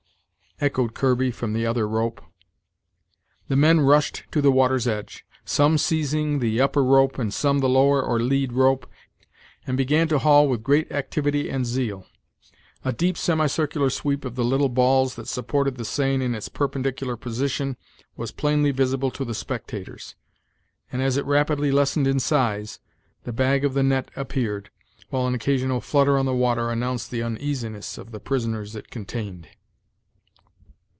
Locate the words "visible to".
18.69-19.25